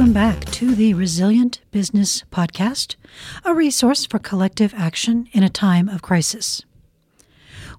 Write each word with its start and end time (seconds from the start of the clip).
Welcome 0.00 0.14
back 0.14 0.46
to 0.52 0.74
the 0.74 0.94
Resilient 0.94 1.60
Business 1.72 2.24
Podcast, 2.32 2.96
a 3.44 3.52
resource 3.52 4.06
for 4.06 4.18
collective 4.18 4.72
action 4.74 5.28
in 5.32 5.42
a 5.42 5.50
time 5.50 5.90
of 5.90 6.00
crisis. 6.00 6.64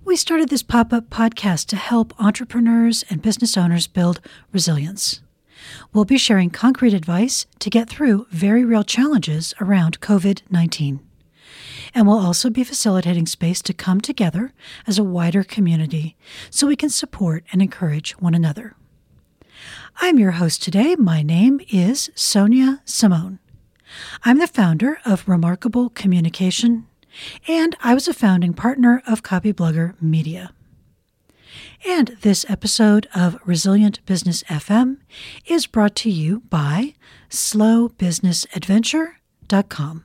We 0.05 0.15
started 0.15 0.49
this 0.49 0.61
pop 0.61 0.93
up 0.93 1.09
podcast 1.09 1.65
to 1.69 1.77
help 1.77 2.13
entrepreneurs 2.21 3.03
and 3.09 3.23
business 3.23 3.57
owners 3.57 3.87
build 3.87 4.21
resilience. 4.51 5.21
We'll 5.93 6.05
be 6.05 6.19
sharing 6.19 6.51
concrete 6.51 6.93
advice 6.93 7.47
to 7.57 7.71
get 7.71 7.89
through 7.89 8.27
very 8.29 8.63
real 8.63 8.83
challenges 8.83 9.55
around 9.59 9.99
COVID 9.99 10.43
19. 10.51 10.99
And 11.95 12.05
we'll 12.05 12.19
also 12.19 12.51
be 12.51 12.63
facilitating 12.63 13.25
space 13.25 13.63
to 13.63 13.73
come 13.73 13.99
together 13.99 14.53
as 14.85 14.99
a 14.99 15.03
wider 15.03 15.43
community 15.43 16.15
so 16.51 16.67
we 16.67 16.75
can 16.75 16.91
support 16.91 17.43
and 17.51 17.63
encourage 17.63 18.11
one 18.19 18.35
another. 18.35 18.75
I'm 19.97 20.17
your 20.17 20.31
host 20.31 20.63
today. 20.63 20.95
My 20.95 21.21
name 21.21 21.59
is 21.69 22.09
Sonia 22.15 22.81
Simone. 22.85 23.39
I'm 24.23 24.37
the 24.39 24.47
founder 24.47 25.01
of 25.05 25.27
Remarkable 25.27 25.89
Communication, 25.89 26.87
and 27.47 27.75
I 27.83 27.93
was 27.93 28.07
a 28.07 28.13
founding 28.13 28.53
partner 28.53 29.03
of 29.05 29.21
Copyblogger 29.23 30.01
Media. 30.01 30.53
And 31.85 32.15
this 32.21 32.45
episode 32.49 33.09
of 33.13 33.37
Resilient 33.45 33.99
Business 34.05 34.43
FM 34.43 34.99
is 35.45 35.67
brought 35.67 35.95
to 35.97 36.09
you 36.09 36.39
by 36.49 36.93
slowbusinessadventure.com. 37.29 40.03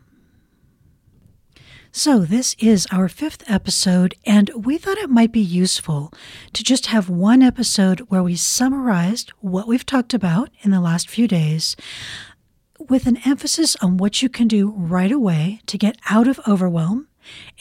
So, 1.99 2.19
this 2.27 2.55
is 2.59 2.87
our 2.93 3.09
fifth 3.09 3.43
episode, 3.51 4.17
and 4.27 4.51
we 4.55 4.77
thought 4.77 4.99
it 4.99 5.09
might 5.09 5.33
be 5.33 5.41
useful 5.41 6.13
to 6.53 6.63
just 6.63 6.89
have 6.89 7.09
one 7.09 7.41
episode 7.41 8.01
where 8.11 8.23
we 8.23 8.37
summarized 8.37 9.31
what 9.41 9.67
we've 9.67 9.87
talked 9.87 10.13
about 10.13 10.51
in 10.61 10.73
the 10.73 10.81
last 10.83 11.09
few 11.09 11.27
days 11.27 11.75
with 12.79 13.07
an 13.07 13.17
emphasis 13.25 13.77
on 13.77 13.97
what 13.97 14.21
you 14.21 14.29
can 14.29 14.47
do 14.47 14.73
right 14.73 15.11
away 15.11 15.63
to 15.69 15.79
get 15.79 15.97
out 16.11 16.29
of 16.29 16.39
overwhelm 16.47 17.09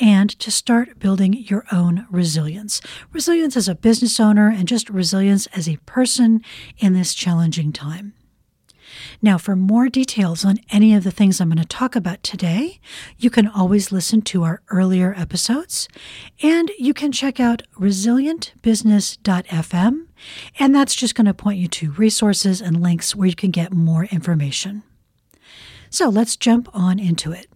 and 0.02 0.38
to 0.42 0.52
start 0.52 1.00
building 1.00 1.32
your 1.32 1.64
own 1.72 2.06
resilience. 2.12 2.82
Resilience 3.14 3.56
as 3.56 3.70
a 3.70 3.74
business 3.74 4.20
owner 4.20 4.50
and 4.50 4.68
just 4.68 4.90
resilience 4.90 5.48
as 5.54 5.70
a 5.70 5.78
person 5.86 6.42
in 6.78 6.92
this 6.92 7.14
challenging 7.14 7.72
time. 7.72 8.14
Now, 9.22 9.38
for 9.38 9.56
more 9.56 9.90
details 9.90 10.46
on 10.46 10.60
any 10.70 10.94
of 10.94 11.04
the 11.04 11.12
things 11.12 11.40
I'm 11.40 11.50
going 11.50 11.58
to 11.58 11.66
talk 11.66 11.96
about 11.96 12.24
today, 12.24 12.80
you 13.18 13.30
can 13.30 13.48
always 13.48 13.92
listen 13.92 14.22
to 14.24 14.44
our 14.44 14.62
earlier 14.70 15.14
episodes 15.18 15.88
and 16.42 16.72
you 16.78 16.94
can 16.94 17.12
check 17.12 17.40
out 17.40 17.64
resilientbusiness.fm, 17.80 20.06
and 20.60 20.76
that's 20.76 20.96
just 20.96 21.16
going 21.16 21.26
to 21.26 21.34
point 21.34 21.60
you 21.60 21.68
to 21.68 21.92
resources 21.92 22.62
and 22.62 22.82
links 22.82 23.16
where 23.16 23.28
you 23.28 23.36
can 23.36 23.52
get 23.52 23.74
more 23.74 24.06
information. 24.06 24.84
So 25.90 26.10
let's 26.10 26.36
jump 26.36 26.70
on 26.74 27.00
into 27.00 27.32
it. 27.32 27.48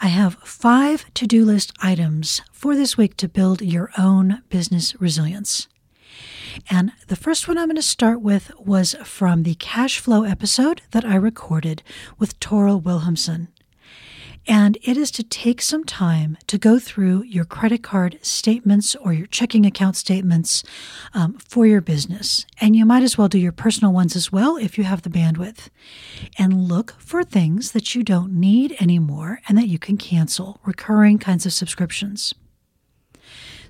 I 0.00 0.08
have 0.08 0.34
five 0.42 1.04
to 1.14 1.26
do 1.28 1.44
list 1.44 1.72
items 1.80 2.42
for 2.50 2.74
this 2.74 2.96
week 2.96 3.16
to 3.18 3.28
build 3.28 3.62
your 3.62 3.92
own 3.96 4.42
business 4.48 5.00
resilience. 5.00 5.68
And 6.70 6.92
the 7.08 7.16
first 7.16 7.48
one 7.48 7.58
I'm 7.58 7.68
going 7.68 7.76
to 7.76 7.82
start 7.82 8.20
with 8.20 8.50
was 8.58 8.94
from 9.04 9.42
the 9.42 9.54
cash 9.56 9.98
flow 9.98 10.24
episode 10.24 10.82
that 10.90 11.04
I 11.04 11.14
recorded 11.14 11.82
with 12.18 12.38
Toril 12.40 12.82
Wilhelmsen. 12.82 13.48
And 14.46 14.76
it 14.82 14.96
is 14.96 15.12
to 15.12 15.22
take 15.22 15.62
some 15.62 15.84
time 15.84 16.36
to 16.48 16.58
go 16.58 16.80
through 16.80 17.22
your 17.22 17.44
credit 17.44 17.82
card 17.84 18.18
statements 18.22 18.96
or 18.96 19.12
your 19.12 19.28
checking 19.28 19.64
account 19.64 19.94
statements 19.94 20.64
um, 21.14 21.34
for 21.34 21.64
your 21.64 21.80
business. 21.80 22.44
And 22.60 22.74
you 22.74 22.84
might 22.84 23.04
as 23.04 23.16
well 23.16 23.28
do 23.28 23.38
your 23.38 23.52
personal 23.52 23.92
ones 23.92 24.16
as 24.16 24.32
well 24.32 24.56
if 24.56 24.76
you 24.76 24.82
have 24.84 25.02
the 25.02 25.10
bandwidth. 25.10 25.68
And 26.38 26.64
look 26.64 26.96
for 26.98 27.22
things 27.22 27.70
that 27.70 27.94
you 27.94 28.02
don't 28.02 28.32
need 28.32 28.76
anymore 28.80 29.40
and 29.48 29.56
that 29.58 29.68
you 29.68 29.78
can 29.78 29.96
cancel, 29.96 30.60
recurring 30.64 31.18
kinds 31.18 31.46
of 31.46 31.52
subscriptions. 31.52 32.34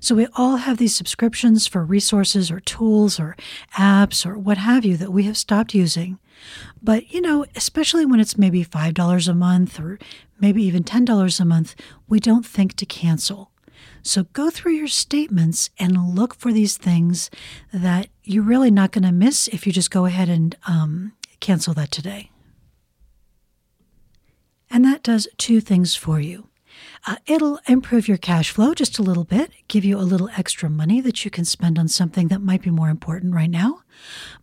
So 0.03 0.15
we 0.15 0.27
all 0.35 0.57
have 0.57 0.79
these 0.79 0.93
subscriptions 0.93 1.65
for 1.65 1.85
resources 1.85 2.51
or 2.51 2.59
tools 2.59 3.21
or 3.21 3.37
apps 3.77 4.25
or 4.25 4.37
what 4.37 4.57
have 4.57 4.83
you 4.83 4.97
that 4.97 5.13
we 5.13 5.23
have 5.23 5.37
stopped 5.37 5.73
using. 5.73 6.19
But, 6.81 7.13
you 7.13 7.21
know, 7.21 7.45
especially 7.55 8.05
when 8.05 8.19
it's 8.19 8.37
maybe 8.37 8.65
$5 8.65 9.27
a 9.29 9.33
month 9.33 9.79
or 9.79 9.97
maybe 10.41 10.61
even 10.61 10.83
$10 10.83 11.39
a 11.39 11.45
month, 11.45 11.75
we 12.05 12.19
don't 12.19 12.45
think 12.45 12.73
to 12.73 12.85
cancel. 12.85 13.51
So 14.01 14.25
go 14.33 14.49
through 14.49 14.73
your 14.73 14.89
statements 14.89 15.69
and 15.79 16.13
look 16.13 16.35
for 16.35 16.51
these 16.51 16.75
things 16.75 17.29
that 17.71 18.09
you're 18.25 18.43
really 18.43 18.71
not 18.71 18.91
going 18.91 19.05
to 19.05 19.13
miss 19.13 19.47
if 19.47 19.65
you 19.65 19.71
just 19.71 19.89
go 19.89 20.03
ahead 20.03 20.27
and 20.27 20.53
um, 20.67 21.13
cancel 21.39 21.73
that 21.75 21.91
today. 21.91 22.29
And 24.69 24.83
that 24.83 25.01
does 25.01 25.29
two 25.37 25.61
things 25.61 25.95
for 25.95 26.19
you. 26.19 26.49
Uh, 27.05 27.17
it'll 27.25 27.59
improve 27.67 28.07
your 28.07 28.17
cash 28.17 28.51
flow 28.51 28.73
just 28.73 28.99
a 28.99 29.03
little 29.03 29.23
bit, 29.23 29.51
give 29.67 29.83
you 29.83 29.97
a 29.97 30.01
little 30.01 30.29
extra 30.37 30.69
money 30.69 31.01
that 31.01 31.25
you 31.25 31.31
can 31.31 31.45
spend 31.45 31.77
on 31.77 31.87
something 31.87 32.29
that 32.29 32.41
might 32.41 32.61
be 32.61 32.69
more 32.69 32.89
important 32.89 33.33
right 33.33 33.49
now. 33.49 33.81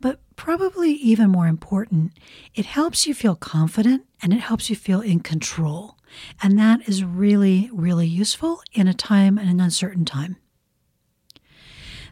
But 0.00 0.20
probably 0.36 0.92
even 0.92 1.30
more 1.30 1.46
important, 1.46 2.12
it 2.54 2.66
helps 2.66 3.06
you 3.06 3.14
feel 3.14 3.34
confident 3.34 4.04
and 4.22 4.32
it 4.32 4.40
helps 4.40 4.70
you 4.70 4.76
feel 4.76 5.00
in 5.00 5.20
control. 5.20 5.96
And 6.42 6.58
that 6.58 6.88
is 6.88 7.04
really, 7.04 7.70
really 7.72 8.06
useful 8.06 8.62
in 8.72 8.88
a 8.88 8.94
time 8.94 9.38
and 9.38 9.48
an 9.48 9.60
uncertain 9.60 10.04
time. 10.04 10.36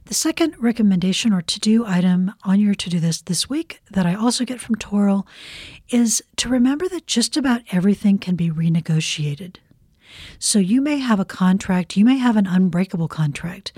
The 0.08 0.14
second 0.14 0.54
recommendation 0.58 1.34
or 1.34 1.42
to 1.42 1.60
do 1.60 1.84
item 1.84 2.32
on 2.42 2.60
your 2.60 2.74
to 2.74 2.88
do 2.88 2.98
list 2.98 3.26
this 3.26 3.50
week 3.50 3.82
that 3.90 4.06
I 4.06 4.14
also 4.14 4.46
get 4.46 4.58
from 4.58 4.76
Toril 4.76 5.26
is 5.90 6.22
to 6.36 6.48
remember 6.48 6.88
that 6.88 7.06
just 7.06 7.36
about 7.36 7.60
everything 7.72 8.16
can 8.16 8.34
be 8.34 8.48
renegotiated. 8.48 9.56
So 10.38 10.58
you 10.58 10.80
may 10.80 10.98
have 10.98 11.20
a 11.20 11.24
contract, 11.24 11.96
you 11.96 12.04
may 12.04 12.18
have 12.18 12.36
an 12.36 12.46
unbreakable 12.46 13.08
contract, 13.08 13.72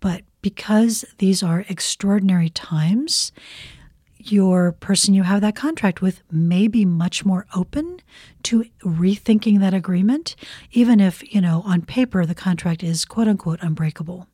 but 0.00 0.22
because 0.42 1.04
these 1.18 1.42
are 1.42 1.64
extraordinary 1.68 2.50
times, 2.50 3.32
your 4.18 4.72
person 4.72 5.14
you 5.14 5.22
have 5.22 5.40
that 5.42 5.56
contract 5.56 6.00
with 6.00 6.22
may 6.30 6.66
be 6.66 6.84
much 6.84 7.24
more 7.24 7.46
open 7.54 8.00
to 8.44 8.64
rethinking 8.82 9.60
that 9.60 9.74
agreement, 9.74 10.34
even 10.72 11.00
if, 11.00 11.22
you 11.34 11.40
know, 11.40 11.62
on 11.64 11.82
paper 11.82 12.24
the 12.24 12.34
contract 12.34 12.82
is 12.82 13.04
quote 13.04 13.28
unquote 13.28 13.60
unbreakable. 13.62 14.26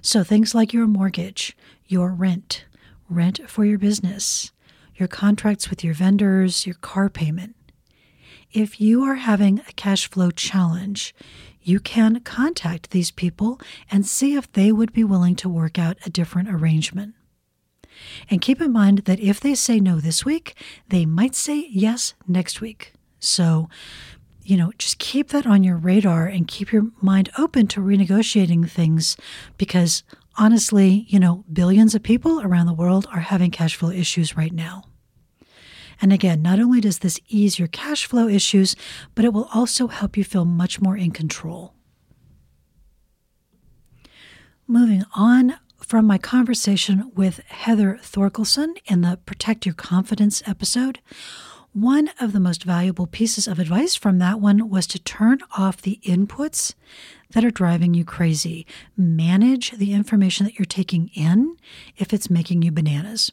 So 0.00 0.22
things 0.22 0.54
like 0.54 0.72
your 0.72 0.86
mortgage, 0.86 1.56
your 1.86 2.10
rent, 2.10 2.66
rent 3.08 3.40
for 3.48 3.64
your 3.64 3.78
business, 3.78 4.52
your 4.96 5.08
contracts 5.08 5.70
with 5.70 5.82
your 5.82 5.94
vendors, 5.94 6.66
your 6.66 6.76
car 6.76 7.08
payment, 7.08 7.56
if 8.54 8.80
you 8.80 9.02
are 9.02 9.16
having 9.16 9.58
a 9.68 9.72
cash 9.72 10.08
flow 10.08 10.30
challenge, 10.30 11.14
you 11.60 11.80
can 11.80 12.20
contact 12.20 12.90
these 12.90 13.10
people 13.10 13.60
and 13.90 14.06
see 14.06 14.36
if 14.36 14.50
they 14.52 14.70
would 14.70 14.92
be 14.92 15.02
willing 15.02 15.34
to 15.36 15.48
work 15.48 15.78
out 15.78 15.98
a 16.06 16.10
different 16.10 16.48
arrangement. 16.48 17.14
And 18.30 18.40
keep 18.40 18.60
in 18.60 18.72
mind 18.72 18.98
that 19.06 19.18
if 19.18 19.40
they 19.40 19.54
say 19.54 19.80
no 19.80 19.98
this 19.98 20.24
week, 20.24 20.56
they 20.88 21.04
might 21.04 21.34
say 21.34 21.66
yes 21.68 22.14
next 22.28 22.60
week. 22.60 22.92
So, 23.18 23.68
you 24.42 24.56
know, 24.56 24.72
just 24.78 24.98
keep 24.98 25.30
that 25.30 25.46
on 25.46 25.64
your 25.64 25.76
radar 25.76 26.26
and 26.26 26.46
keep 26.46 26.72
your 26.72 26.90
mind 27.00 27.30
open 27.36 27.66
to 27.68 27.80
renegotiating 27.80 28.70
things 28.70 29.16
because 29.58 30.04
honestly, 30.36 31.06
you 31.08 31.18
know, 31.18 31.44
billions 31.52 31.94
of 31.94 32.02
people 32.02 32.40
around 32.40 32.66
the 32.66 32.72
world 32.72 33.06
are 33.12 33.20
having 33.20 33.50
cash 33.50 33.74
flow 33.74 33.90
issues 33.90 34.36
right 34.36 34.52
now. 34.52 34.84
And 36.00 36.12
again, 36.12 36.42
not 36.42 36.60
only 36.60 36.80
does 36.80 36.98
this 36.98 37.20
ease 37.28 37.58
your 37.58 37.68
cash 37.68 38.06
flow 38.06 38.28
issues, 38.28 38.76
but 39.14 39.24
it 39.24 39.32
will 39.32 39.48
also 39.54 39.88
help 39.88 40.16
you 40.16 40.24
feel 40.24 40.44
much 40.44 40.80
more 40.80 40.96
in 40.96 41.10
control. 41.10 41.74
Moving 44.66 45.04
on 45.14 45.56
from 45.78 46.06
my 46.06 46.16
conversation 46.16 47.12
with 47.14 47.40
Heather 47.46 47.98
Thorkelson 48.02 48.76
in 48.86 49.02
the 49.02 49.18
Protect 49.26 49.66
Your 49.66 49.74
Confidence 49.74 50.42
episode, 50.46 51.00
one 51.74 52.08
of 52.20 52.32
the 52.32 52.40
most 52.40 52.64
valuable 52.64 53.06
pieces 53.06 53.48
of 53.48 53.58
advice 53.58 53.96
from 53.96 54.18
that 54.20 54.40
one 54.40 54.70
was 54.70 54.86
to 54.86 54.98
turn 54.98 55.40
off 55.58 55.82
the 55.82 56.00
inputs 56.04 56.74
that 57.30 57.44
are 57.44 57.50
driving 57.50 57.94
you 57.94 58.04
crazy. 58.04 58.64
Manage 58.96 59.72
the 59.72 59.92
information 59.92 60.46
that 60.46 60.56
you're 60.58 60.64
taking 60.64 61.10
in 61.14 61.56
if 61.96 62.12
it's 62.14 62.30
making 62.30 62.62
you 62.62 62.70
bananas. 62.70 63.32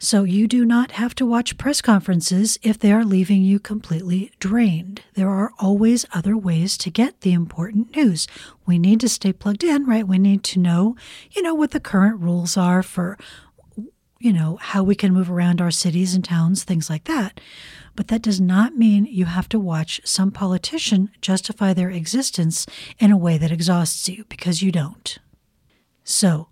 So 0.00 0.22
you 0.22 0.46
do 0.46 0.64
not 0.64 0.92
have 0.92 1.14
to 1.16 1.26
watch 1.26 1.58
press 1.58 1.80
conferences 1.80 2.56
if 2.62 2.78
they 2.78 2.92
are 2.92 3.04
leaving 3.04 3.42
you 3.42 3.58
completely 3.58 4.30
drained. 4.38 5.02
There 5.14 5.28
are 5.28 5.52
always 5.58 6.06
other 6.12 6.36
ways 6.36 6.78
to 6.78 6.90
get 6.90 7.22
the 7.22 7.32
important 7.32 7.96
news. 7.96 8.28
We 8.64 8.78
need 8.78 9.00
to 9.00 9.08
stay 9.08 9.32
plugged 9.32 9.64
in, 9.64 9.86
right? 9.86 10.06
We 10.06 10.18
need 10.18 10.44
to 10.44 10.60
know, 10.60 10.94
you 11.32 11.42
know, 11.42 11.54
what 11.54 11.72
the 11.72 11.80
current 11.80 12.20
rules 12.20 12.56
are 12.56 12.82
for 12.82 13.18
you 14.20 14.32
know, 14.32 14.58
how 14.60 14.82
we 14.82 14.96
can 14.96 15.14
move 15.14 15.30
around 15.30 15.60
our 15.60 15.70
cities 15.70 16.14
and 16.14 16.24
towns, 16.24 16.64
things 16.64 16.90
like 16.90 17.04
that. 17.04 17.40
But 17.94 18.08
that 18.08 18.22
does 18.22 18.40
not 18.40 18.76
mean 18.76 19.06
you 19.06 19.26
have 19.26 19.48
to 19.50 19.60
watch 19.60 20.00
some 20.04 20.30
politician 20.30 21.10
justify 21.20 21.72
their 21.72 21.90
existence 21.90 22.66
in 22.98 23.12
a 23.12 23.16
way 23.16 23.38
that 23.38 23.52
exhausts 23.52 24.08
you, 24.08 24.24
because 24.28 24.60
you 24.60 24.72
don't. 24.72 25.18
So, 26.02 26.48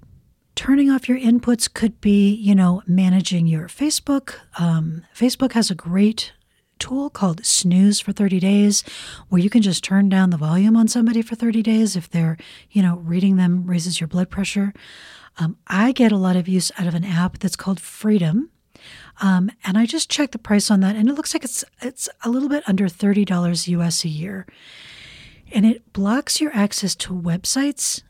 Turning 0.56 0.90
off 0.90 1.06
your 1.06 1.18
inputs 1.18 1.72
could 1.72 2.00
be, 2.00 2.32
you 2.34 2.54
know, 2.54 2.82
managing 2.86 3.46
your 3.46 3.68
Facebook. 3.68 4.36
Um, 4.58 5.04
Facebook 5.14 5.52
has 5.52 5.70
a 5.70 5.74
great 5.74 6.32
tool 6.78 7.10
called 7.10 7.44
Snooze 7.44 8.00
for 8.00 8.12
30 8.12 8.40
days, 8.40 8.82
where 9.28 9.40
you 9.40 9.50
can 9.50 9.60
just 9.60 9.84
turn 9.84 10.08
down 10.08 10.30
the 10.30 10.38
volume 10.38 10.74
on 10.74 10.88
somebody 10.88 11.20
for 11.20 11.34
30 11.34 11.62
days 11.62 11.94
if 11.94 12.08
they're, 12.08 12.38
you 12.70 12.80
know, 12.80 12.96
reading 12.96 13.36
them 13.36 13.66
raises 13.66 14.00
your 14.00 14.08
blood 14.08 14.30
pressure. 14.30 14.72
Um, 15.38 15.58
I 15.66 15.92
get 15.92 16.10
a 16.10 16.16
lot 16.16 16.36
of 16.36 16.48
use 16.48 16.72
out 16.78 16.86
of 16.86 16.94
an 16.94 17.04
app 17.04 17.38
that's 17.38 17.54
called 17.54 17.78
Freedom. 17.78 18.50
Um, 19.20 19.50
and 19.62 19.76
I 19.76 19.84
just 19.84 20.10
checked 20.10 20.32
the 20.32 20.38
price 20.38 20.70
on 20.70 20.80
that, 20.80 20.96
and 20.96 21.06
it 21.06 21.14
looks 21.14 21.34
like 21.34 21.44
it's 21.44 21.64
it's 21.82 22.08
a 22.24 22.30
little 22.30 22.48
bit 22.48 22.64
under 22.66 22.88
thirty 22.88 23.24
dollars 23.24 23.68
US 23.68 24.04
a 24.04 24.08
year, 24.08 24.46
and 25.52 25.64
it 25.64 25.92
blocks 25.92 26.40
your 26.40 26.54
access 26.54 26.94
to 26.96 27.14
websites 27.14 28.02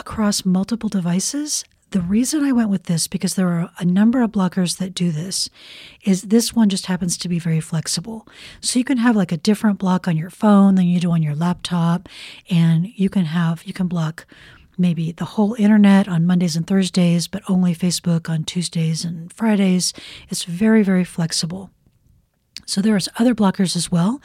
across 0.00 0.44
multiple 0.44 0.88
devices 0.88 1.64
the 1.90 2.00
reason 2.00 2.44
I 2.44 2.52
went 2.52 2.70
with 2.70 2.84
this, 2.84 3.08
because 3.08 3.34
there 3.34 3.48
are 3.48 3.70
a 3.78 3.84
number 3.84 4.22
of 4.22 4.30
blockers 4.30 4.78
that 4.78 4.94
do 4.94 5.10
this, 5.10 5.50
is 6.04 6.22
this 6.22 6.54
one 6.54 6.68
just 6.68 6.86
happens 6.86 7.16
to 7.18 7.28
be 7.28 7.40
very 7.40 7.60
flexible. 7.60 8.28
So 8.60 8.78
you 8.78 8.84
can 8.84 8.98
have 8.98 9.16
like 9.16 9.32
a 9.32 9.36
different 9.36 9.78
block 9.78 10.06
on 10.06 10.16
your 10.16 10.30
phone 10.30 10.76
than 10.76 10.86
you 10.86 11.00
do 11.00 11.10
on 11.10 11.22
your 11.22 11.34
laptop, 11.34 12.08
and 12.48 12.86
you 12.94 13.10
can 13.10 13.24
have, 13.24 13.64
you 13.64 13.72
can 13.72 13.88
block 13.88 14.24
maybe 14.78 15.10
the 15.10 15.24
whole 15.24 15.54
internet 15.54 16.06
on 16.06 16.26
Mondays 16.26 16.54
and 16.54 16.66
Thursdays, 16.66 17.26
but 17.26 17.42
only 17.48 17.74
Facebook 17.74 18.30
on 18.30 18.44
Tuesdays 18.44 19.04
and 19.04 19.32
Fridays. 19.32 19.92
It's 20.28 20.44
very, 20.44 20.84
very 20.84 21.04
flexible. 21.04 21.70
So 22.66 22.80
there's 22.80 23.08
other 23.18 23.34
blockers 23.34 23.74
as 23.76 23.90
well, 23.90 24.20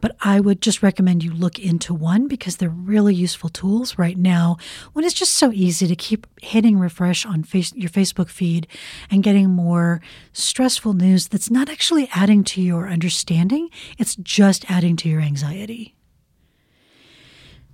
but 0.00 0.16
I 0.20 0.40
would 0.40 0.60
just 0.60 0.82
recommend 0.82 1.24
you 1.24 1.32
look 1.32 1.58
into 1.58 1.92
one 1.92 2.28
because 2.28 2.56
they're 2.56 2.68
really 2.68 3.14
useful 3.14 3.48
tools 3.48 3.98
right 3.98 4.16
now 4.16 4.56
when 4.92 5.04
it's 5.04 5.14
just 5.14 5.34
so 5.34 5.52
easy 5.52 5.86
to 5.86 5.96
keep 5.96 6.26
hitting 6.40 6.78
refresh 6.78 7.26
on 7.26 7.42
face, 7.42 7.72
your 7.74 7.90
Facebook 7.90 8.28
feed 8.28 8.66
and 9.10 9.22
getting 9.22 9.50
more 9.50 10.00
stressful 10.32 10.92
news 10.92 11.28
that's 11.28 11.50
not 11.50 11.68
actually 11.68 12.08
adding 12.14 12.44
to 12.44 12.62
your 12.62 12.88
understanding, 12.88 13.68
it's 13.98 14.16
just 14.16 14.70
adding 14.70 14.96
to 14.96 15.08
your 15.08 15.20
anxiety. 15.20 15.94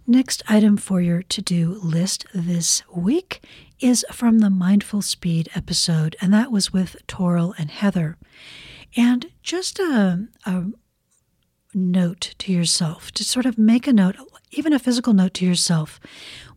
Next 0.07 0.43
item 0.49 0.77
for 0.77 1.01
your 1.01 1.23
to 1.23 1.41
do 1.41 1.79
list 1.83 2.27
this 2.35 2.83
week 2.95 3.43
is 3.81 4.05
from 4.13 4.41
the 4.41 4.51
Mindful 4.51 5.01
Speed 5.01 5.49
episode, 5.55 6.15
and 6.21 6.33
that 6.33 6.53
was 6.53 6.75
with 6.75 6.97
Toril 7.07 7.55
and 7.57 7.71
Heather. 7.71 8.19
And 8.97 9.27
just 9.43 9.79
a, 9.79 10.29
a 10.47 10.65
note 11.75 12.35
to 12.39 12.53
yourself, 12.53 13.11
to 13.13 13.25
sort 13.25 13.47
of 13.47 13.59
make 13.59 13.87
a 13.87 13.93
note, 13.93 14.17
even 14.53 14.73
a 14.73 14.79
physical 14.79 15.13
note 15.13 15.35
to 15.35 15.47
yourself. 15.47 15.99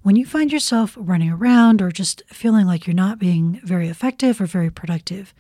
When 0.04 0.16
you 0.16 0.26
find 0.26 0.52
yourself 0.52 0.96
running 1.00 1.32
around 1.32 1.82
or 1.82 1.92
just 1.92 2.22
feeling 2.28 2.68
like 2.68 2.86
you're 2.86 2.94
not 2.94 3.20
being 3.20 3.60
very 3.64 3.90
effective 3.90 4.40
or 4.40 4.46
very 4.46 4.70
productive, 4.70 5.34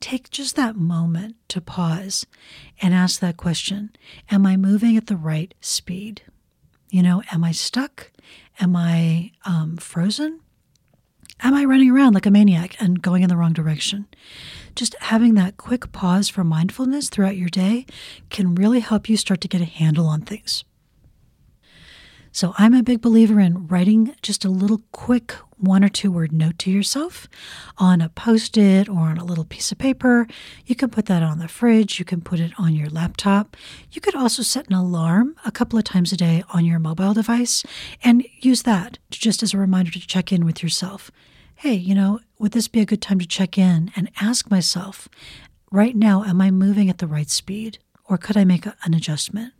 take 0.00 0.30
just 0.30 0.56
that 0.56 0.76
moment 0.76 1.36
to 1.48 1.60
pause 1.60 2.26
and 2.80 2.94
ask 2.94 3.20
that 3.20 3.36
question 3.36 3.90
Am 4.30 4.46
I 4.46 4.56
moving 4.56 4.96
at 4.96 5.06
the 5.06 5.16
right 5.16 5.54
speed? 5.60 6.22
You 6.90 7.02
know, 7.02 7.22
am 7.30 7.44
I 7.44 7.52
stuck? 7.52 8.10
Am 8.60 8.74
I 8.74 9.32
um, 9.44 9.76
frozen? 9.76 10.40
Am 11.40 11.54
I 11.54 11.64
running 11.64 11.90
around 11.90 12.14
like 12.14 12.26
a 12.26 12.30
maniac 12.30 12.74
and 12.80 13.00
going 13.00 13.22
in 13.22 13.28
the 13.28 13.36
wrong 13.36 13.52
direction? 13.52 14.08
Just 14.78 14.94
having 15.00 15.34
that 15.34 15.56
quick 15.56 15.90
pause 15.90 16.28
for 16.28 16.44
mindfulness 16.44 17.08
throughout 17.08 17.36
your 17.36 17.48
day 17.48 17.84
can 18.30 18.54
really 18.54 18.78
help 18.78 19.08
you 19.08 19.16
start 19.16 19.40
to 19.40 19.48
get 19.48 19.60
a 19.60 19.64
handle 19.64 20.06
on 20.06 20.20
things. 20.20 20.62
So, 22.30 22.54
I'm 22.58 22.74
a 22.74 22.84
big 22.84 23.00
believer 23.00 23.40
in 23.40 23.66
writing 23.66 24.14
just 24.22 24.44
a 24.44 24.48
little 24.48 24.82
quick 24.92 25.32
one 25.56 25.82
or 25.82 25.88
two 25.88 26.12
word 26.12 26.30
note 26.30 26.60
to 26.60 26.70
yourself 26.70 27.26
on 27.78 28.00
a 28.00 28.08
post 28.08 28.56
it 28.56 28.88
or 28.88 29.08
on 29.08 29.18
a 29.18 29.24
little 29.24 29.44
piece 29.44 29.72
of 29.72 29.78
paper. 29.78 30.28
You 30.64 30.76
can 30.76 30.90
put 30.90 31.06
that 31.06 31.24
on 31.24 31.40
the 31.40 31.48
fridge, 31.48 31.98
you 31.98 32.04
can 32.04 32.20
put 32.20 32.38
it 32.38 32.52
on 32.56 32.76
your 32.76 32.88
laptop. 32.88 33.56
You 33.90 34.00
could 34.00 34.14
also 34.14 34.44
set 34.44 34.68
an 34.68 34.74
alarm 34.74 35.34
a 35.44 35.50
couple 35.50 35.76
of 35.76 35.86
times 35.86 36.12
a 36.12 36.16
day 36.16 36.44
on 36.50 36.64
your 36.64 36.78
mobile 36.78 37.14
device 37.14 37.64
and 38.04 38.24
use 38.42 38.62
that 38.62 38.98
just 39.10 39.42
as 39.42 39.52
a 39.52 39.58
reminder 39.58 39.90
to 39.90 40.06
check 40.06 40.30
in 40.30 40.46
with 40.46 40.62
yourself. 40.62 41.10
Hey, 41.62 41.74
you 41.74 41.92
know, 41.92 42.20
would 42.38 42.52
this 42.52 42.68
be 42.68 42.78
a 42.78 42.86
good 42.86 43.02
time 43.02 43.18
to 43.18 43.26
check 43.26 43.58
in 43.58 43.90
and 43.96 44.12
ask 44.20 44.48
myself, 44.48 45.08
right 45.72 45.96
now, 45.96 46.22
am 46.22 46.40
I 46.40 46.52
moving 46.52 46.88
at 46.88 46.98
the 46.98 47.08
right 47.08 47.28
speed? 47.28 47.80
Or 48.04 48.16
could 48.16 48.36
I 48.36 48.44
make 48.44 48.64
a, 48.64 48.76
an 48.84 48.94
adjustment? 48.94 49.54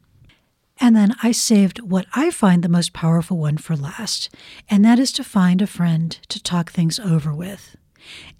And 0.78 0.94
then 0.94 1.16
I 1.24 1.32
saved 1.32 1.80
what 1.80 2.06
I 2.14 2.30
find 2.30 2.62
the 2.62 2.68
most 2.68 2.92
powerful 2.92 3.36
one 3.36 3.58
for 3.58 3.74
last, 3.74 4.32
and 4.70 4.84
that 4.84 5.00
is 5.00 5.10
to 5.10 5.24
find 5.24 5.60
a 5.60 5.66
friend 5.66 6.16
to 6.28 6.40
talk 6.40 6.70
things 6.70 7.00
over 7.00 7.34
with. 7.34 7.76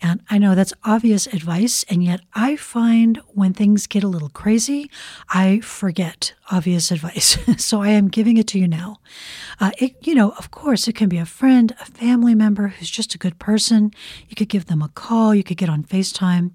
And 0.00 0.20
I 0.30 0.38
know 0.38 0.54
that's 0.54 0.72
obvious 0.84 1.26
advice, 1.26 1.84
and 1.88 2.02
yet 2.04 2.20
I 2.34 2.56
find 2.56 3.20
when 3.28 3.52
things 3.52 3.86
get 3.86 4.04
a 4.04 4.08
little 4.08 4.28
crazy, 4.28 4.90
I 5.28 5.60
forget 5.60 6.34
obvious 6.50 6.90
advice. 6.90 7.38
so 7.64 7.82
I 7.82 7.88
am 7.88 8.08
giving 8.08 8.36
it 8.36 8.46
to 8.48 8.58
you 8.58 8.68
now. 8.68 8.98
Uh, 9.60 9.72
it, 9.78 9.96
you 10.06 10.14
know, 10.14 10.30
of 10.32 10.50
course, 10.50 10.86
it 10.88 10.94
can 10.94 11.08
be 11.08 11.18
a 11.18 11.26
friend, 11.26 11.74
a 11.80 11.84
family 11.84 12.34
member 12.34 12.68
who's 12.68 12.90
just 12.90 13.14
a 13.14 13.18
good 13.18 13.38
person. 13.38 13.90
You 14.28 14.36
could 14.36 14.48
give 14.48 14.66
them 14.66 14.82
a 14.82 14.88
call, 14.88 15.34
you 15.34 15.42
could 15.42 15.56
get 15.56 15.68
on 15.68 15.82
FaceTime, 15.82 16.52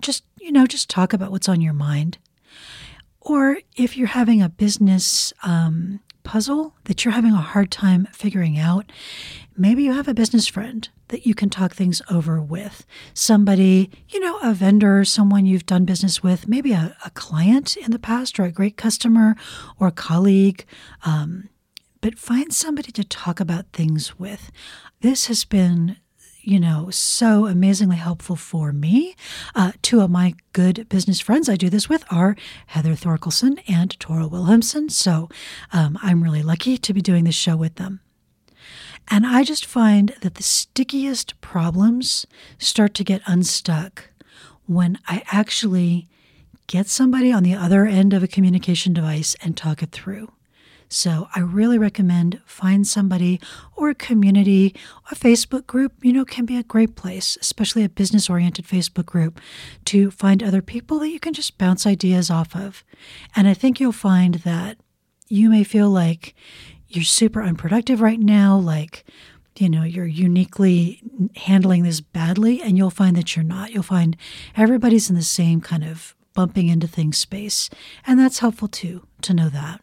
just, 0.00 0.24
you 0.40 0.52
know, 0.52 0.66
just 0.66 0.90
talk 0.90 1.12
about 1.12 1.30
what's 1.30 1.48
on 1.48 1.60
your 1.60 1.72
mind. 1.72 2.18
Or 3.20 3.58
if 3.76 3.96
you're 3.96 4.08
having 4.08 4.40
a 4.42 4.48
business 4.48 5.32
um, 5.42 6.00
puzzle 6.28 6.74
that 6.84 7.04
you're 7.04 7.14
having 7.14 7.32
a 7.32 7.40
hard 7.40 7.70
time 7.70 8.06
figuring 8.12 8.58
out, 8.58 8.92
maybe 9.56 9.82
you 9.82 9.94
have 9.94 10.08
a 10.08 10.12
business 10.12 10.46
friend 10.46 10.86
that 11.08 11.24
you 11.24 11.34
can 11.34 11.48
talk 11.48 11.72
things 11.72 12.02
over 12.10 12.38
with. 12.38 12.84
Somebody, 13.14 13.90
you 14.10 14.20
know, 14.20 14.38
a 14.42 14.52
vendor, 14.52 15.06
someone 15.06 15.46
you've 15.46 15.64
done 15.64 15.86
business 15.86 16.22
with, 16.22 16.46
maybe 16.46 16.72
a, 16.72 16.94
a 17.02 17.08
client 17.12 17.78
in 17.78 17.92
the 17.92 17.98
past 17.98 18.38
or 18.38 18.42
a 18.42 18.52
great 18.52 18.76
customer 18.76 19.36
or 19.80 19.86
a 19.88 19.92
colleague. 19.92 20.66
Um, 21.06 21.48
but 22.02 22.18
find 22.18 22.52
somebody 22.52 22.92
to 22.92 23.04
talk 23.04 23.40
about 23.40 23.72
things 23.72 24.18
with. 24.18 24.52
This 25.00 25.28
has 25.28 25.46
been 25.46 25.96
you 26.40 26.58
know, 26.58 26.88
so 26.90 27.46
amazingly 27.46 27.96
helpful 27.96 28.36
for 28.36 28.72
me. 28.72 29.14
Uh, 29.54 29.72
two 29.82 30.00
of 30.00 30.10
my 30.10 30.34
good 30.52 30.88
business 30.88 31.20
friends 31.20 31.48
I 31.48 31.56
do 31.56 31.68
this 31.68 31.88
with 31.88 32.04
are 32.10 32.36
Heather 32.68 32.92
Thorkelson 32.92 33.60
and 33.68 33.98
Toril 33.98 34.30
Wilhelmsen. 34.30 34.90
So 34.90 35.28
um, 35.72 35.98
I'm 36.02 36.22
really 36.22 36.42
lucky 36.42 36.78
to 36.78 36.94
be 36.94 37.02
doing 37.02 37.24
this 37.24 37.34
show 37.34 37.56
with 37.56 37.76
them. 37.76 38.00
And 39.10 39.26
I 39.26 39.42
just 39.42 39.64
find 39.64 40.14
that 40.20 40.34
the 40.34 40.42
stickiest 40.42 41.40
problems 41.40 42.26
start 42.58 42.94
to 42.94 43.04
get 43.04 43.22
unstuck 43.26 44.10
when 44.66 44.98
I 45.08 45.22
actually 45.32 46.08
get 46.66 46.88
somebody 46.88 47.32
on 47.32 47.42
the 47.42 47.54
other 47.54 47.86
end 47.86 48.12
of 48.12 48.22
a 48.22 48.28
communication 48.28 48.92
device 48.92 49.34
and 49.42 49.56
talk 49.56 49.82
it 49.82 49.92
through. 49.92 50.30
So 50.88 51.28
I 51.34 51.40
really 51.40 51.78
recommend 51.78 52.40
find 52.46 52.86
somebody 52.86 53.40
or 53.76 53.90
a 53.90 53.94
community, 53.94 54.74
a 55.10 55.14
Facebook 55.14 55.66
group, 55.66 55.92
you 56.02 56.12
know, 56.12 56.24
can 56.24 56.46
be 56.46 56.56
a 56.56 56.62
great 56.62 56.96
place, 56.96 57.36
especially 57.40 57.84
a 57.84 57.88
business 57.88 58.30
oriented 58.30 58.66
Facebook 58.66 59.06
group 59.06 59.40
to 59.86 60.10
find 60.10 60.42
other 60.42 60.62
people 60.62 60.98
that 61.00 61.10
you 61.10 61.20
can 61.20 61.34
just 61.34 61.58
bounce 61.58 61.86
ideas 61.86 62.30
off 62.30 62.56
of. 62.56 62.84
And 63.36 63.46
I 63.46 63.54
think 63.54 63.80
you'll 63.80 63.92
find 63.92 64.36
that 64.36 64.78
you 65.28 65.50
may 65.50 65.62
feel 65.62 65.90
like 65.90 66.34
you're 66.88 67.04
super 67.04 67.42
unproductive 67.42 68.00
right 68.00 68.18
now, 68.18 68.56
like, 68.56 69.04
you 69.58 69.68
know, 69.68 69.82
you're 69.82 70.06
uniquely 70.06 71.02
handling 71.36 71.82
this 71.82 72.00
badly, 72.00 72.62
and 72.62 72.78
you'll 72.78 72.90
find 72.90 73.16
that 73.16 73.36
you're 73.36 73.44
not. 73.44 73.72
You'll 73.72 73.82
find 73.82 74.16
everybody's 74.56 75.10
in 75.10 75.16
the 75.16 75.22
same 75.22 75.60
kind 75.60 75.84
of 75.84 76.14
bumping 76.32 76.68
into 76.68 76.86
things 76.86 77.18
space. 77.18 77.68
And 78.06 78.18
that's 78.18 78.38
helpful 78.38 78.68
too, 78.68 79.06
to 79.22 79.34
know 79.34 79.48
that. 79.48 79.80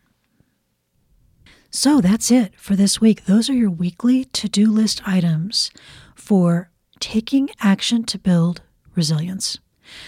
So 1.75 2.00
that's 2.00 2.32
it 2.32 2.53
for 2.55 2.77
this 2.77 3.01
week. 3.01 3.25
Those 3.25 3.50
are 3.50 3.53
your 3.53 3.70
weekly 3.70 4.24
to 4.24 4.48
do 4.48 4.72
list 4.72 5.05
items 5.05 5.72
for 6.15 6.70
taking 7.01 7.50
action 7.60 8.05
to 8.05 8.17
build 8.17 8.62
resilience. 8.96 9.58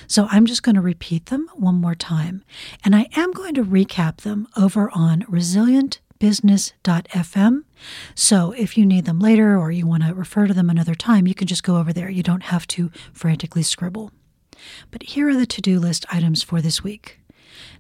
So 0.08 0.30
I'm 0.32 0.46
just 0.46 0.64
going 0.64 0.76
to 0.76 0.82
repeat 0.82 1.26
them 1.26 1.50
one 1.56 1.76
more 1.76 1.94
time. 1.94 2.46
And 2.86 2.96
I 2.96 3.10
am 3.18 3.34
going 3.34 3.54
to 3.56 3.66
recap 3.66 4.22
them 4.22 4.48
over 4.56 4.90
on 4.94 5.24
resilientbusiness.fm. 5.24 7.64
So 8.16 8.52
if 8.54 8.78
you 8.78 8.86
need 8.86 9.04
them 9.04 9.20
later 9.20 9.58
or 9.58 9.70
you 9.70 9.86
want 9.86 10.04
to 10.04 10.14
refer 10.14 10.48
to 10.48 10.54
them 10.54 10.70
another 10.70 10.96
time, 10.96 11.28
you 11.28 11.36
can 11.36 11.48
just 11.48 11.64
go 11.64 11.76
over 11.76 11.92
there. 11.92 12.10
You 12.10 12.24
don't 12.24 12.44
have 12.44 12.66
to 12.68 12.90
frantically 13.12 13.64
scribble. 13.64 14.14
But 14.90 15.04
here 15.04 15.28
are 15.28 15.36
the 15.36 15.46
to 15.46 15.62
do 15.62 15.82
list 15.82 16.06
items 16.10 16.44
for 16.44 16.62
this 16.62 16.82
week. 16.82 17.20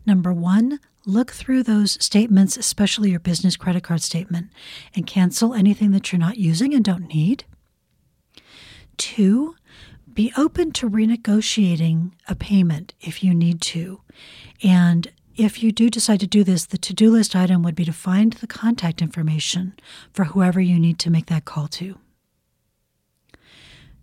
Number 0.05 0.33
one, 0.33 0.81
look 1.07 1.31
through 1.31 1.63
those 1.63 1.97
statements, 2.03 2.57
especially 2.57 3.09
your 3.11 3.19
business 3.19 3.55
credit 3.57 3.83
card 3.83 4.01
statement, 4.01 4.49
and 4.93 5.07
cancel 5.07 5.53
anything 5.53 5.91
that 5.91 6.11
you're 6.11 6.19
not 6.19 6.37
using 6.37 6.73
and 6.73 6.85
don't 6.85 7.07
need. 7.13 7.45
Two, 8.97 9.55
be 10.13 10.33
open 10.37 10.71
to 10.73 10.89
renegotiating 10.89 12.11
a 12.27 12.35
payment 12.35 12.93
if 12.99 13.23
you 13.23 13.33
need 13.33 13.61
to. 13.61 14.01
And 14.63 15.07
if 15.35 15.61
you 15.63 15.71
do 15.71 15.89
decide 15.89 16.19
to 16.21 16.27
do 16.27 16.43
this, 16.43 16.65
the 16.65 16.77
to 16.79 16.93
do 16.93 17.11
list 17.11 17.35
item 17.35 17.63
would 17.63 17.75
be 17.75 17.85
to 17.85 17.93
find 17.93 18.33
the 18.33 18.47
contact 18.47 19.01
information 19.01 19.73
for 20.11 20.25
whoever 20.25 20.59
you 20.59 20.79
need 20.79 20.99
to 20.99 21.11
make 21.11 21.27
that 21.27 21.45
call 21.45 21.67
to. 21.67 21.97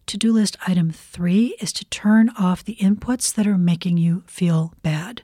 to 0.06 0.18
do 0.18 0.32
list 0.32 0.56
item 0.66 0.90
three 0.90 1.56
is 1.60 1.72
to 1.72 1.84
turn 1.86 2.30
off 2.38 2.64
the 2.64 2.76
inputs 2.76 3.34
that 3.34 3.46
are 3.46 3.58
making 3.58 3.96
you 3.96 4.22
feel 4.26 4.74
bad. 4.82 5.22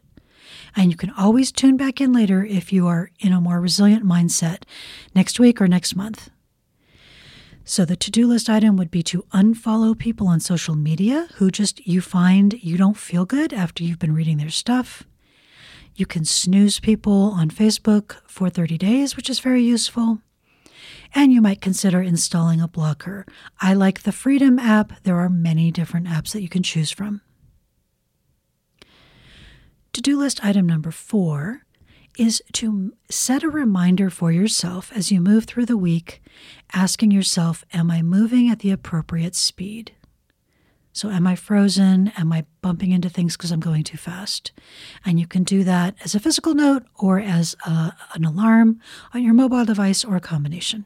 And 0.77 0.91
you 0.91 0.97
can 0.97 1.11
always 1.11 1.53
tune 1.53 1.77
back 1.77 2.01
in 2.01 2.13
later 2.13 2.45
if 2.45 2.73
you 2.73 2.87
are 2.87 3.11
in 3.21 3.33
a 3.33 3.41
more 3.41 3.61
resilient 3.61 4.05
mindset 4.05 4.63
next 5.15 5.39
week 5.39 5.61
or 5.61 5.69
next 5.69 5.97
month. 5.97 6.31
So 7.65 7.85
the 7.85 7.97
to 7.97 8.11
do 8.11 8.27
list 8.27 8.51
item 8.51 8.77
would 8.77 8.91
be 8.91 9.03
to 9.05 9.23
unfollow 9.33 9.97
people 9.97 10.27
on 10.27 10.41
social 10.41 10.75
media 10.75 11.29
who 11.37 11.51
just 11.51 11.87
you 11.87 12.01
find 12.01 12.55
you 12.63 12.77
don't 12.77 12.97
feel 12.97 13.25
good 13.25 13.53
after 13.53 13.85
you've 13.85 13.99
been 13.99 14.15
reading 14.15 14.39
their 14.39 14.51
stuff. 14.51 15.05
You 15.95 16.07
can 16.07 16.25
snooze 16.25 16.81
people 16.81 17.33
on 17.37 17.51
Facebook 17.51 18.17
for 18.27 18.51
30 18.51 18.79
days, 18.79 19.17
which 19.17 19.31
is 19.31 19.39
very 19.39 19.63
useful. 19.63 20.19
And 21.15 21.33
you 21.33 21.41
might 21.41 21.61
consider 21.61 22.01
installing 22.01 22.61
a 22.61 22.69
blocker. 22.69 23.27
I 23.61 23.75
like 23.75 24.03
the 24.03 24.13
Freedom 24.13 24.59
app. 24.59 24.93
There 25.03 25.21
are 25.21 25.29
many 25.29 25.71
different 25.71 26.07
apps 26.07 26.33
that 26.33 26.43
you 26.43 26.49
can 26.49 26.63
choose 26.63 26.91
from. 26.91 27.21
To 29.93 30.01
do 30.01 30.19
list 30.19 30.45
item 30.45 30.67
number 30.67 30.91
four 30.91 31.63
is 32.19 32.43
to 32.53 32.93
set 33.09 33.43
a 33.43 33.49
reminder 33.49 34.11
for 34.11 34.31
yourself 34.31 34.93
as 34.95 35.11
you 35.11 35.21
move 35.21 35.45
through 35.45 35.67
the 35.67 35.77
week, 35.77 36.23
asking 36.73 37.11
yourself, 37.11 37.65
Am 37.73 37.91
I 37.91 38.03
moving 38.03 38.49
at 38.49 38.61
the 38.61 38.71
appropriate 38.71 39.35
speed? 39.35 39.93
So, 40.93 41.09
am 41.11 41.27
I 41.27 41.37
frozen? 41.37 42.09
Am 42.17 42.33
I 42.33 42.47
bumping 42.63 42.91
into 42.91 43.09
things 43.09 43.37
because 43.37 43.53
I'm 43.53 43.61
going 43.61 43.85
too 43.85 43.97
fast? 43.97 44.53
And 45.05 45.21
you 45.21 45.27
can 45.27 45.45
do 45.45 45.63
that 45.65 45.95
as 46.05 46.15
a 46.15 46.21
physical 46.21 46.55
note 46.55 46.85
or 46.97 47.21
as 47.21 47.57
a, 47.65 47.95
an 48.15 48.25
alarm 48.25 48.81
on 49.15 49.23
your 49.23 49.35
mobile 49.35 49.65
device 49.65 50.05
or 50.05 50.17
a 50.17 50.21
combination. 50.21 50.85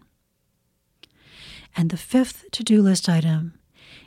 And 1.76 1.90
the 1.90 1.96
fifth 1.96 2.44
to 2.52 2.62
do 2.62 2.82
list 2.82 3.08
item 3.08 3.58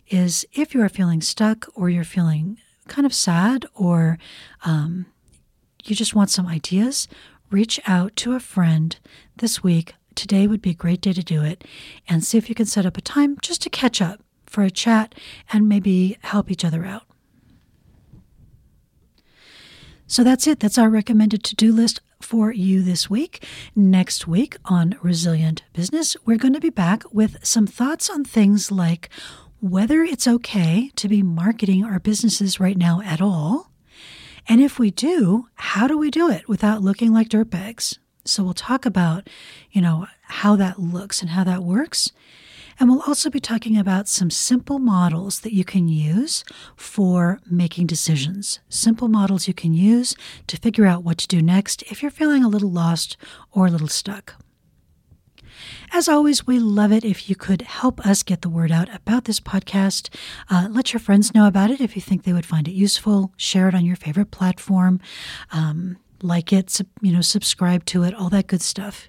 is 0.08 0.46
if 0.54 0.74
you 0.74 0.82
are 0.82 0.90
feeling 0.90 1.22
stuck 1.22 1.68
or 1.76 1.90
you're 1.90 2.04
feeling 2.04 2.60
kind 2.88 3.06
of 3.06 3.14
sad 3.14 3.66
or 3.74 4.18
um, 4.66 5.06
you 5.84 5.96
just 5.96 6.16
want 6.16 6.30
some 6.30 6.48
ideas, 6.48 7.08
reach 7.50 7.80
out 7.86 8.16
to 8.18 8.34
a 8.34 8.40
friend 8.40 8.98
this 9.38 9.64
week. 9.64 9.94
Today 10.16 10.48
would 10.48 10.62
be 10.62 10.72
a 10.72 10.76
great 10.76 11.02
day 11.02 11.14
to 11.14 11.24
do 11.24 11.44
it 11.44 11.64
and 12.08 12.24
see 12.24 12.38
if 12.38 12.50
you 12.50 12.56
can 12.56 12.66
set 12.66 12.86
up 12.86 12.98
a 12.98 13.02
time 13.02 13.38
just 13.42 13.62
to 13.62 13.70
catch 13.70 14.02
up 14.02 14.22
for 14.46 14.64
a 14.64 14.72
chat 14.72 15.14
and 15.54 15.70
maybe 15.70 16.18
help 16.22 16.50
each 16.50 16.66
other 16.66 16.86
out. 16.86 17.04
So 20.08 20.24
that's 20.24 20.48
it. 20.48 20.60
That's 20.60 20.78
our 20.78 20.90
recommended 20.90 21.44
to 21.44 21.56
do 21.56 21.74
list 21.74 22.00
for 22.22 22.52
you 22.52 22.82
this 22.82 23.10
week. 23.10 23.46
Next 23.76 24.28
week 24.28 24.56
on 24.66 24.98
Resilient 25.02 25.64
Business, 25.74 26.16
we're 26.26 26.38
going 26.38 26.54
to 26.54 26.62
be 26.62 26.70
back 26.70 27.04
with 27.14 27.46
some 27.46 27.68
thoughts 27.68 28.10
on 28.10 28.24
things 28.24 28.72
like 28.72 29.10
whether 29.60 30.04
it's 30.04 30.28
okay 30.28 30.92
to 30.96 31.08
be 31.08 31.24
marketing 31.24 31.84
our 31.84 32.00
businesses 32.00 32.60
right 32.60 32.78
now 32.78 33.02
at 33.04 33.22
all. 33.22 33.72
And 34.48 34.62
if 34.62 34.80
we 34.80 34.92
do, 34.92 35.48
how 35.56 35.88
do 35.88 35.98
we 35.98 36.10
do 36.12 36.30
it 36.30 36.48
without 36.48 36.82
looking 36.82 37.14
like 37.14 37.30
dirtbags? 37.30 37.98
So 38.24 38.44
we'll 38.44 38.54
talk 38.54 38.86
about, 38.86 39.30
you 39.72 39.82
know, 39.82 40.08
how 40.24 40.56
that 40.58 40.80
looks 40.80 41.22
and 41.22 41.32
how 41.32 41.44
that 41.46 41.64
works. 41.64 42.12
And 42.80 42.90
we'll 42.90 43.02
also 43.02 43.30
be 43.30 43.40
talking 43.40 43.78
about 43.78 44.08
some 44.08 44.30
simple 44.30 44.78
models 44.78 45.40
that 45.40 45.54
you 45.54 45.66
can 45.66 45.88
use 45.88 46.44
for 46.76 47.40
making 47.50 47.88
decisions. 47.88 48.60
Simple 48.70 49.08
models 49.08 49.48
you 49.48 49.54
can 49.54 49.74
use 49.74 50.16
to 50.46 50.58
figure 50.58 50.86
out 50.86 51.04
what 51.04 51.18
to 51.20 51.28
do 51.28 51.42
next 51.42 51.82
if 51.84 52.02
you're 52.02 52.12
feeling 52.12 52.44
a 52.44 52.50
little 52.50 52.72
lost 52.72 53.18
or 53.52 53.66
a 53.66 53.72
little 53.72 53.88
stuck. 53.88 54.36
As 55.94 56.10
always, 56.10 56.46
we 56.46 56.60
love 56.60 56.92
it 56.92 57.06
if 57.06 57.30
you 57.30 57.36
could 57.36 57.62
help 57.62 58.06
us 58.06 58.22
get 58.22 58.42
the 58.42 58.50
word 58.50 58.72
out 58.72 58.94
about 58.94 59.24
this 59.24 59.40
podcast. 59.40 60.14
Uh, 60.50 60.68
let 60.70 60.94
your 60.94 61.00
friends 61.00 61.34
know 61.34 61.48
about 61.48 61.72
it 61.72 61.82
if 61.82 61.96
you 61.96 62.02
think 62.02 62.24
they 62.24 62.34
would 62.34 62.46
find 62.46 62.68
it 62.68 62.74
useful. 62.74 63.32
Share 63.38 63.70
it 63.70 63.76
on 63.76 63.86
your 63.86 63.96
favorite 63.96 64.30
platform. 64.30 65.00
Um, 65.52 65.98
like 66.22 66.52
it, 66.52 66.82
you 67.02 67.14
know, 67.14 67.22
subscribe 67.22 67.86
to 67.86 68.04
it, 68.04 68.14
all 68.14 68.30
that 68.30 68.48
good 68.48 68.62
stuff. 68.62 69.08